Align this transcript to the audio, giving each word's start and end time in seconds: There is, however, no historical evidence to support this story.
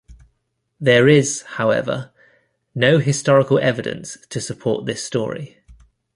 There 0.79 1.07
is, 1.07 1.43
however, 1.43 2.11
no 2.73 2.97
historical 2.97 3.59
evidence 3.59 4.17
to 4.31 4.41
support 4.41 4.87
this 4.87 5.03
story. 5.03 5.59